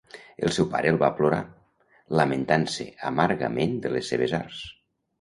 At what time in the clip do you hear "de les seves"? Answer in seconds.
3.89-4.39